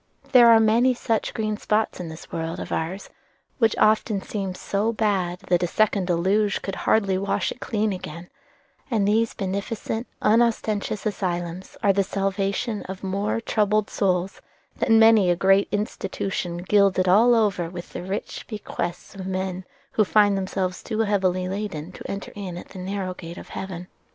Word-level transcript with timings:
There 0.31 0.49
are 0.49 0.59
many 0.59 0.95
such 0.95 1.31
green 1.31 1.57
spots 1.57 1.99
in 1.99 2.09
this 2.09 2.31
world 2.31 2.59
of 2.59 2.71
ours, 2.71 3.11
which 3.59 3.77
often 3.77 4.19
seems 4.19 4.59
so 4.59 4.91
bad 4.91 5.41
that 5.41 5.61
a 5.61 5.67
second 5.67 6.07
Deluge 6.07 6.63
could 6.63 6.73
hardly 6.73 7.19
wash 7.19 7.51
it 7.51 7.59
clean 7.59 7.93
again; 7.93 8.27
and 8.89 9.07
these 9.07 9.35
beneficent, 9.35 10.07
unostentatious 10.19 11.05
asylums 11.05 11.77
are 11.83 11.93
the 11.93 12.03
salvation 12.03 12.81
of 12.89 13.03
more 13.03 13.39
troubled 13.39 13.91
souls 13.91 14.41
than 14.75 14.97
many 14.97 15.29
a 15.29 15.35
great 15.35 15.67
institution 15.71 16.57
gilded 16.57 17.07
all 17.07 17.35
over 17.35 17.69
with 17.69 17.93
the 17.93 18.01
rich 18.01 18.47
bequests 18.47 19.13
of 19.13 19.27
men 19.27 19.65
who 19.91 20.03
find 20.03 20.35
themselves 20.35 20.81
too 20.81 21.01
heavily 21.01 21.47
laden 21.47 21.91
to 21.91 22.09
enter 22.09 22.31
in 22.35 22.57
at 22.57 22.69
the 22.69 22.79
narrow 22.79 23.13
gate 23.13 23.37
of 23.37 23.49
heaven. 23.49 23.85